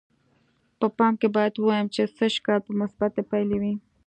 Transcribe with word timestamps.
په 0.79 0.87
پای 0.97 1.13
کې 1.19 1.27
باید 1.35 1.53
ووایم 1.57 1.87
چې 1.95 2.01
سږ 2.17 2.33
کال 2.45 2.59
به 2.65 2.71
مثبتې 2.81 3.21
پایلې 3.31 3.57
وې. 3.61 3.73